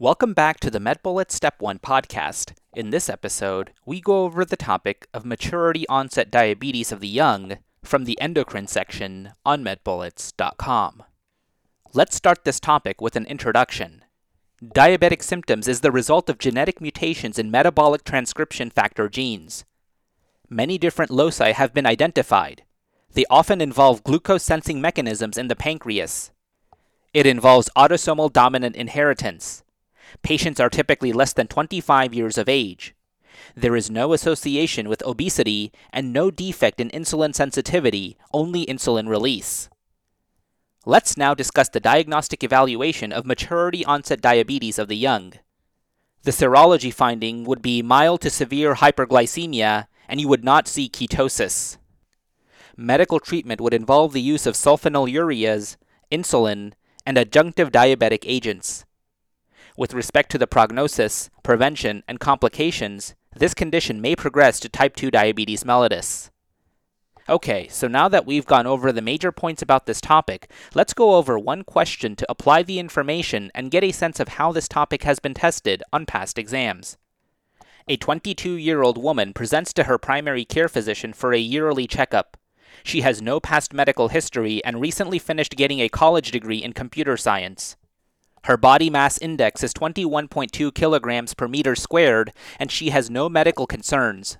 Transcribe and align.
Welcome 0.00 0.32
back 0.32 0.60
to 0.60 0.70
the 0.70 0.78
MedBullets 0.78 1.32
Step 1.32 1.60
1 1.60 1.80
podcast. 1.80 2.52
In 2.72 2.90
this 2.90 3.08
episode, 3.08 3.72
we 3.84 4.00
go 4.00 4.22
over 4.22 4.44
the 4.44 4.54
topic 4.54 5.08
of 5.12 5.24
maturity 5.24 5.88
onset 5.88 6.30
diabetes 6.30 6.92
of 6.92 7.00
the 7.00 7.08
young 7.08 7.58
from 7.82 8.04
the 8.04 8.16
endocrine 8.20 8.68
section 8.68 9.32
on 9.44 9.64
medbullets.com. 9.64 11.02
Let's 11.94 12.14
start 12.14 12.44
this 12.44 12.60
topic 12.60 13.00
with 13.00 13.16
an 13.16 13.26
introduction. 13.26 14.04
Diabetic 14.62 15.20
symptoms 15.20 15.66
is 15.66 15.80
the 15.80 15.90
result 15.90 16.30
of 16.30 16.38
genetic 16.38 16.80
mutations 16.80 17.36
in 17.36 17.50
metabolic 17.50 18.04
transcription 18.04 18.70
factor 18.70 19.08
genes. 19.08 19.64
Many 20.48 20.78
different 20.78 21.10
loci 21.10 21.50
have 21.50 21.74
been 21.74 21.86
identified. 21.86 22.62
They 23.14 23.24
often 23.28 23.60
involve 23.60 24.04
glucose 24.04 24.44
sensing 24.44 24.80
mechanisms 24.80 25.36
in 25.36 25.48
the 25.48 25.56
pancreas. 25.56 26.30
It 27.12 27.26
involves 27.26 27.68
autosomal 27.76 28.32
dominant 28.32 28.76
inheritance 28.76 29.64
Patients 30.22 30.60
are 30.60 30.70
typically 30.70 31.12
less 31.12 31.32
than 31.32 31.46
25 31.46 32.14
years 32.14 32.38
of 32.38 32.48
age. 32.48 32.94
There 33.54 33.76
is 33.76 33.90
no 33.90 34.12
association 34.12 34.88
with 34.88 35.02
obesity 35.04 35.72
and 35.92 36.12
no 36.12 36.30
defect 36.30 36.80
in 36.80 36.90
insulin 36.90 37.34
sensitivity, 37.34 38.16
only 38.32 38.66
insulin 38.66 39.08
release. 39.08 39.68
Let's 40.84 41.16
now 41.16 41.34
discuss 41.34 41.68
the 41.68 41.80
diagnostic 41.80 42.42
evaluation 42.42 43.12
of 43.12 43.26
maturity 43.26 43.84
onset 43.84 44.20
diabetes 44.20 44.78
of 44.78 44.88
the 44.88 44.96
young. 44.96 45.34
The 46.22 46.30
serology 46.30 46.92
finding 46.92 47.44
would 47.44 47.62
be 47.62 47.82
mild 47.82 48.22
to 48.22 48.30
severe 48.30 48.74
hyperglycemia, 48.74 49.86
and 50.08 50.20
you 50.20 50.28
would 50.28 50.44
not 50.44 50.66
see 50.66 50.88
ketosis. 50.88 51.76
Medical 52.76 53.20
treatment 53.20 53.60
would 53.60 53.74
involve 53.74 54.12
the 54.12 54.22
use 54.22 54.46
of 54.46 54.54
sulfonylureas, 54.54 55.76
insulin, 56.10 56.72
and 57.04 57.16
adjunctive 57.16 57.70
diabetic 57.70 58.24
agents. 58.24 58.84
With 59.78 59.94
respect 59.94 60.32
to 60.32 60.38
the 60.38 60.48
prognosis, 60.48 61.30
prevention, 61.44 62.02
and 62.08 62.18
complications, 62.18 63.14
this 63.36 63.54
condition 63.54 64.00
may 64.00 64.16
progress 64.16 64.58
to 64.58 64.68
type 64.68 64.96
2 64.96 65.12
diabetes 65.12 65.62
mellitus. 65.62 66.30
Okay, 67.28 67.68
so 67.68 67.86
now 67.86 68.08
that 68.08 68.26
we've 68.26 68.44
gone 68.44 68.66
over 68.66 68.90
the 68.90 69.00
major 69.00 69.30
points 69.30 69.62
about 69.62 69.86
this 69.86 70.00
topic, 70.00 70.50
let's 70.74 70.94
go 70.94 71.14
over 71.14 71.38
one 71.38 71.62
question 71.62 72.16
to 72.16 72.26
apply 72.28 72.64
the 72.64 72.80
information 72.80 73.52
and 73.54 73.70
get 73.70 73.84
a 73.84 73.92
sense 73.92 74.18
of 74.18 74.30
how 74.30 74.50
this 74.50 74.66
topic 74.66 75.04
has 75.04 75.20
been 75.20 75.34
tested 75.34 75.84
on 75.92 76.06
past 76.06 76.38
exams. 76.38 76.96
A 77.86 77.96
22 77.96 78.54
year 78.54 78.82
old 78.82 79.00
woman 79.00 79.32
presents 79.32 79.72
to 79.74 79.84
her 79.84 79.96
primary 79.96 80.44
care 80.44 80.68
physician 80.68 81.12
for 81.12 81.32
a 81.32 81.38
yearly 81.38 81.86
checkup. 81.86 82.36
She 82.82 83.02
has 83.02 83.22
no 83.22 83.38
past 83.38 83.72
medical 83.72 84.08
history 84.08 84.60
and 84.64 84.80
recently 84.80 85.20
finished 85.20 85.54
getting 85.54 85.78
a 85.78 85.88
college 85.88 86.32
degree 86.32 86.64
in 86.64 86.72
computer 86.72 87.16
science. 87.16 87.76
Her 88.48 88.56
body 88.56 88.88
mass 88.88 89.18
index 89.18 89.62
is 89.62 89.74
21.2 89.74 90.72
kilograms 90.72 91.34
per 91.34 91.46
meter 91.46 91.76
squared, 91.76 92.32
and 92.58 92.72
she 92.72 92.88
has 92.88 93.10
no 93.10 93.28
medical 93.28 93.66
concerns. 93.66 94.38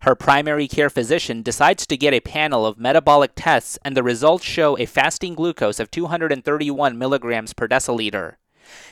Her 0.00 0.16
primary 0.16 0.66
care 0.66 0.90
physician 0.90 1.40
decides 1.40 1.86
to 1.86 1.96
get 1.96 2.12
a 2.12 2.18
panel 2.18 2.66
of 2.66 2.80
metabolic 2.80 3.30
tests, 3.36 3.78
and 3.84 3.96
the 3.96 4.02
results 4.02 4.44
show 4.44 4.76
a 4.76 4.86
fasting 4.86 5.36
glucose 5.36 5.78
of 5.78 5.88
231 5.92 6.98
milligrams 6.98 7.52
per 7.52 7.68
deciliter. 7.68 8.34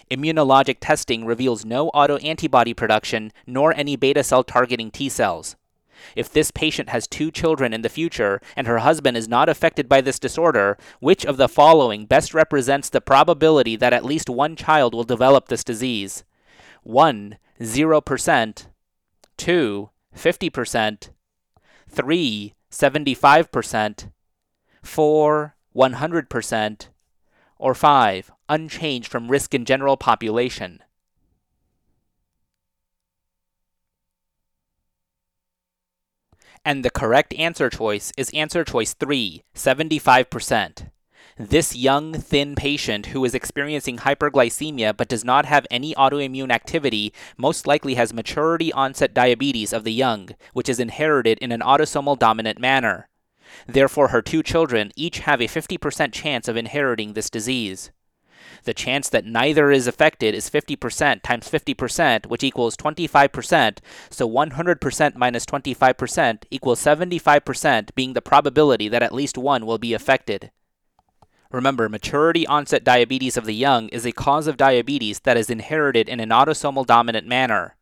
Immunologic 0.09 0.77
testing 0.81 1.25
reveals 1.25 1.65
no 1.65 1.91
autoantibody 1.91 2.77
production 2.77 3.33
nor 3.49 3.75
any 3.75 3.97
beta 3.97 4.23
cell 4.23 4.45
targeting 4.45 4.93
T 4.93 5.09
cells. 5.09 5.57
If 6.17 6.33
this 6.33 6.51
patient 6.51 6.89
has 6.89 7.07
two 7.07 7.31
children 7.31 7.73
in 7.73 7.83
the 7.83 7.89
future 7.89 8.41
and 8.57 8.67
her 8.67 8.79
husband 8.79 9.17
is 9.17 9.29
not 9.29 9.49
affected 9.49 9.89
by 9.89 10.01
this 10.01 10.19
disorder, 10.19 10.77
which 11.01 11.25
of 11.25 11.37
the 11.37 11.49
following 11.49 12.07
best 12.07 12.35
represents 12.35 12.89
the 12.89 13.01
probability 13.01 13.77
that 13.77 13.93
at 13.93 14.05
least 14.05 14.29
one 14.31 14.57
child 14.57 14.95
will 14.95 15.05
develop 15.05 15.49
this 15.49 15.65
disease? 15.65 16.25
1. 16.83 17.37
0%, 17.61 18.67
2. 19.37 19.91
50%, 20.17 21.11
3. 21.89 22.55
75%, 22.71 24.11
4. 24.83 25.55
100%, 25.75 26.89
or 27.59 27.75
5. 27.75 28.31
Unchanged 28.49 29.11
from 29.11 29.31
risk 29.31 29.55
in 29.55 29.65
general 29.65 29.97
population. 29.97 30.81
And 36.65 36.85
the 36.85 36.91
correct 36.91 37.35
answer 37.35 37.69
choice 37.69 38.13
is 38.17 38.31
answer 38.31 38.65
choice 38.65 38.95
3, 38.95 39.43
75%. 39.55 40.91
This 41.39 41.75
young, 41.75 42.13
thin 42.13 42.55
patient 42.55 43.07
who 43.07 43.25
is 43.25 43.35
experiencing 43.35 43.99
hyperglycemia 43.99 44.97
but 44.97 45.09
does 45.09 45.25
not 45.25 45.47
have 45.47 45.67
any 45.71 45.95
autoimmune 45.95 46.53
activity 46.53 47.13
most 47.37 47.67
likely 47.67 47.95
has 47.95 48.13
maturity 48.13 48.73
onset 48.73 49.15
diabetes 49.15 49.73
of 49.73 49.83
the 49.83 49.93
young, 49.93 50.29
which 50.53 50.69
is 50.69 50.79
inherited 50.79 51.39
in 51.39 51.51
an 51.51 51.61
autosomal 51.61 52.19
dominant 52.19 52.61
manner. 52.61 53.09
Therefore, 53.67 54.09
her 54.09 54.23
two 54.23 54.43
children 54.43 54.93
each 54.95 55.21
have 55.21 55.41
a 55.41 55.49
50% 55.49 56.13
chance 56.13 56.49
of 56.49 56.57
inheriting 56.57 57.15
this 57.15 57.31
disease. 57.31 57.91
The 58.65 58.75
chance 58.75 59.09
that 59.09 59.25
neither 59.25 59.71
is 59.71 59.87
affected 59.87 60.35
is 60.35 60.51
50% 60.51 61.23
times 61.23 61.51
50%, 61.51 62.27
which 62.27 62.45
equals 62.45 62.77
25%. 62.77 63.79
So 64.11 64.29
100% 64.29 65.17
minus 65.17 65.47
25% 65.47 66.45
equals 66.51 66.81
75%, 66.81 67.95
being 67.95 68.13
the 68.13 68.23
probability 68.23 68.89
that 68.89 69.03
at 69.03 69.15
least 69.15 69.39
one 69.39 69.67
will 69.67 69.79
be 69.79 69.95
affected. 69.95 70.51
Remember, 71.51 71.89
maturity 71.89 72.47
onset 72.47 72.83
diabetes 72.83 73.37
of 73.37 73.45
the 73.45 73.55
young 73.55 73.89
is 73.89 74.07
a 74.07 74.13
cause 74.13 74.47
of 74.47 74.57
diabetes 74.57 75.21
that 75.21 75.37
is 75.37 75.51
inherited 75.51 76.09
in 76.09 76.19
an 76.19 76.31
autosomal 76.31 76.87
dominant 76.87 77.27
manner. 77.27 77.77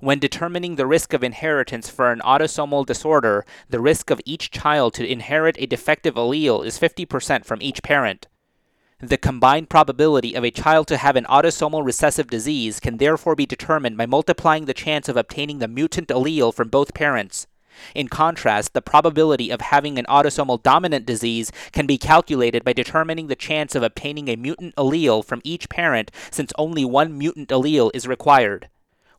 When 0.00 0.18
determining 0.18 0.76
the 0.76 0.86
risk 0.86 1.12
of 1.12 1.22
inheritance 1.22 1.90
for 1.90 2.10
an 2.10 2.20
autosomal 2.24 2.86
disorder, 2.86 3.44
the 3.68 3.80
risk 3.80 4.10
of 4.10 4.20
each 4.24 4.50
child 4.50 4.94
to 4.94 5.06
inherit 5.06 5.56
a 5.58 5.66
defective 5.66 6.14
allele 6.14 6.64
is 6.64 6.80
50% 6.80 7.44
from 7.44 7.60
each 7.60 7.82
parent. 7.82 8.26
The 9.02 9.16
combined 9.16 9.70
probability 9.70 10.34
of 10.34 10.44
a 10.44 10.50
child 10.50 10.86
to 10.88 10.98
have 10.98 11.16
an 11.16 11.24
autosomal 11.24 11.82
recessive 11.82 12.26
disease 12.26 12.78
can 12.80 12.98
therefore 12.98 13.34
be 13.34 13.46
determined 13.46 13.96
by 13.96 14.04
multiplying 14.04 14.66
the 14.66 14.74
chance 14.74 15.08
of 15.08 15.16
obtaining 15.16 15.58
the 15.58 15.68
mutant 15.68 16.08
allele 16.08 16.52
from 16.52 16.68
both 16.68 16.92
parents. 16.92 17.46
In 17.94 18.08
contrast, 18.08 18.74
the 18.74 18.82
probability 18.82 19.48
of 19.48 19.62
having 19.62 19.98
an 19.98 20.04
autosomal 20.04 20.62
dominant 20.62 21.06
disease 21.06 21.50
can 21.72 21.86
be 21.86 21.96
calculated 21.96 22.62
by 22.62 22.74
determining 22.74 23.28
the 23.28 23.34
chance 23.34 23.74
of 23.74 23.82
obtaining 23.82 24.28
a 24.28 24.36
mutant 24.36 24.76
allele 24.76 25.24
from 25.24 25.40
each 25.44 25.70
parent 25.70 26.10
since 26.30 26.52
only 26.58 26.84
one 26.84 27.16
mutant 27.16 27.48
allele 27.48 27.90
is 27.94 28.06
required. 28.06 28.68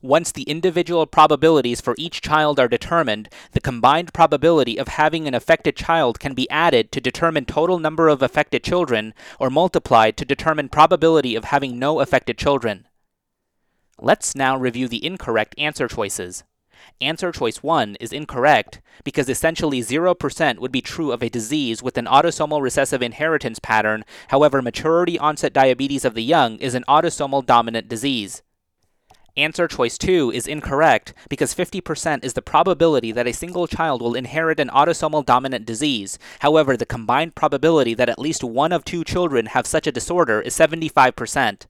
Once 0.03 0.31
the 0.31 0.43
individual 0.43 1.05
probabilities 1.05 1.79
for 1.79 1.93
each 1.95 2.21
child 2.21 2.59
are 2.59 2.67
determined, 2.67 3.29
the 3.51 3.61
combined 3.61 4.11
probability 4.13 4.77
of 4.77 4.87
having 4.87 5.27
an 5.27 5.35
affected 5.35 5.75
child 5.75 6.19
can 6.19 6.33
be 6.33 6.49
added 6.49 6.91
to 6.91 6.99
determine 6.99 7.45
total 7.45 7.77
number 7.77 8.07
of 8.07 8.23
affected 8.23 8.63
children 8.63 9.13
or 9.39 9.51
multiplied 9.51 10.17
to 10.17 10.25
determine 10.25 10.67
probability 10.69 11.35
of 11.35 11.45
having 11.45 11.77
no 11.77 11.99
affected 11.99 12.35
children. 12.35 12.87
Let's 13.99 14.33
now 14.33 14.57
review 14.57 14.87
the 14.87 15.05
incorrect 15.05 15.53
answer 15.59 15.87
choices. 15.87 16.43
Answer 16.99 17.31
choice 17.31 17.61
1 17.61 17.97
is 17.99 18.11
incorrect 18.11 18.81
because 19.03 19.29
essentially 19.29 19.81
0% 19.81 20.57
would 20.57 20.71
be 20.71 20.81
true 20.81 21.11
of 21.11 21.21
a 21.21 21.29
disease 21.29 21.83
with 21.83 21.95
an 21.99 22.05
autosomal 22.05 22.59
recessive 22.63 23.03
inheritance 23.03 23.59
pattern, 23.59 24.03
however, 24.29 24.63
maturity 24.63 25.19
onset 25.19 25.53
diabetes 25.53 26.05
of 26.05 26.15
the 26.15 26.23
young 26.23 26.57
is 26.57 26.73
an 26.73 26.85
autosomal 26.87 27.45
dominant 27.45 27.87
disease. 27.87 28.41
Answer 29.37 29.65
choice 29.65 29.97
2 29.97 30.31
is 30.31 30.45
incorrect 30.45 31.13
because 31.29 31.55
50% 31.55 32.25
is 32.25 32.33
the 32.33 32.41
probability 32.41 33.13
that 33.13 33.27
a 33.27 33.33
single 33.33 33.65
child 33.65 34.01
will 34.01 34.13
inherit 34.13 34.59
an 34.59 34.67
autosomal 34.67 35.25
dominant 35.25 35.65
disease. 35.65 36.19
However, 36.39 36.75
the 36.75 36.85
combined 36.85 37.33
probability 37.33 37.93
that 37.93 38.09
at 38.09 38.19
least 38.19 38.43
one 38.43 38.73
of 38.73 38.83
two 38.83 39.05
children 39.05 39.45
have 39.47 39.65
such 39.65 39.87
a 39.87 39.91
disorder 39.91 40.41
is 40.41 40.53
75%. 40.57 41.65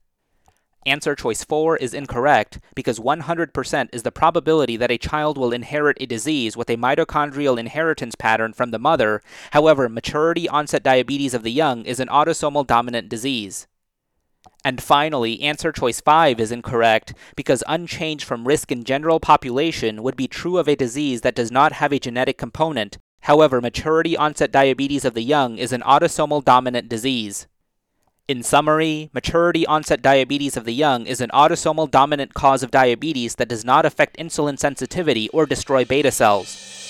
Answer 0.84 1.14
choice 1.14 1.44
4 1.44 1.76
is 1.76 1.94
incorrect 1.94 2.58
because 2.74 2.98
100% 2.98 3.88
is 3.92 4.02
the 4.02 4.10
probability 4.10 4.76
that 4.76 4.90
a 4.90 4.98
child 4.98 5.38
will 5.38 5.52
inherit 5.52 5.96
a 6.00 6.06
disease 6.06 6.56
with 6.56 6.68
a 6.68 6.76
mitochondrial 6.76 7.60
inheritance 7.60 8.16
pattern 8.16 8.52
from 8.52 8.72
the 8.72 8.80
mother. 8.80 9.22
However, 9.52 9.88
maturity 9.88 10.48
onset 10.48 10.82
diabetes 10.82 11.34
of 11.34 11.44
the 11.44 11.52
young 11.52 11.84
is 11.84 12.00
an 12.00 12.08
autosomal 12.08 12.66
dominant 12.66 13.08
disease. 13.08 13.68
And 14.64 14.80
finally, 14.80 15.40
answer 15.42 15.72
choice 15.72 16.00
5 16.00 16.38
is 16.38 16.52
incorrect 16.52 17.14
because 17.34 17.64
unchanged 17.66 18.24
from 18.24 18.46
risk 18.46 18.70
in 18.70 18.84
general 18.84 19.18
population 19.18 20.02
would 20.02 20.16
be 20.16 20.28
true 20.28 20.56
of 20.56 20.68
a 20.68 20.76
disease 20.76 21.22
that 21.22 21.34
does 21.34 21.50
not 21.50 21.72
have 21.72 21.92
a 21.92 21.98
genetic 21.98 22.38
component. 22.38 22.98
However, 23.22 23.60
maturity 23.60 24.16
onset 24.16 24.52
diabetes 24.52 25.04
of 25.04 25.14
the 25.14 25.22
young 25.22 25.58
is 25.58 25.72
an 25.72 25.82
autosomal 25.82 26.44
dominant 26.44 26.88
disease. 26.88 27.46
In 28.28 28.44
summary, 28.44 29.10
maturity 29.12 29.66
onset 29.66 30.00
diabetes 30.00 30.56
of 30.56 30.64
the 30.64 30.74
young 30.74 31.06
is 31.06 31.20
an 31.20 31.30
autosomal 31.30 31.90
dominant 31.90 32.34
cause 32.34 32.62
of 32.62 32.70
diabetes 32.70 33.34
that 33.34 33.48
does 33.48 33.64
not 33.64 33.84
affect 33.84 34.16
insulin 34.16 34.58
sensitivity 34.58 35.28
or 35.30 35.44
destroy 35.44 35.84
beta 35.84 36.12
cells. 36.12 36.81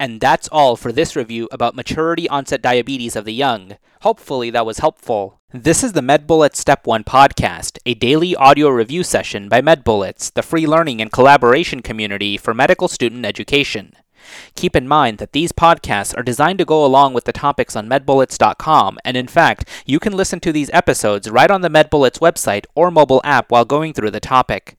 And 0.00 0.18
that's 0.18 0.48
all 0.48 0.76
for 0.76 0.92
this 0.92 1.14
review 1.14 1.46
about 1.52 1.76
maturity 1.76 2.26
onset 2.30 2.62
diabetes 2.62 3.16
of 3.16 3.26
the 3.26 3.34
young. 3.34 3.76
Hopefully 4.00 4.48
that 4.48 4.64
was 4.64 4.78
helpful. 4.78 5.42
This 5.52 5.84
is 5.84 5.92
the 5.92 6.00
MedBullets 6.00 6.56
Step 6.56 6.86
1 6.86 7.04
podcast, 7.04 7.78
a 7.84 7.92
daily 7.92 8.34
audio 8.34 8.70
review 8.70 9.04
session 9.04 9.50
by 9.50 9.60
MedBullets, 9.60 10.32
the 10.32 10.42
free 10.42 10.66
learning 10.66 11.02
and 11.02 11.12
collaboration 11.12 11.82
community 11.82 12.38
for 12.38 12.54
medical 12.54 12.88
student 12.88 13.26
education. 13.26 13.92
Keep 14.54 14.74
in 14.74 14.88
mind 14.88 15.18
that 15.18 15.32
these 15.32 15.52
podcasts 15.52 16.16
are 16.16 16.22
designed 16.22 16.60
to 16.60 16.64
go 16.64 16.82
along 16.82 17.12
with 17.12 17.24
the 17.24 17.32
topics 17.32 17.76
on 17.76 17.86
medbullets.com, 17.86 18.98
and 19.04 19.18
in 19.18 19.28
fact, 19.28 19.68
you 19.84 19.98
can 20.00 20.14
listen 20.14 20.40
to 20.40 20.50
these 20.50 20.70
episodes 20.72 21.30
right 21.30 21.50
on 21.50 21.60
the 21.60 21.68
MedBullets 21.68 22.20
website 22.20 22.64
or 22.74 22.90
mobile 22.90 23.20
app 23.22 23.50
while 23.52 23.66
going 23.66 23.92
through 23.92 24.12
the 24.12 24.20
topic. 24.20 24.78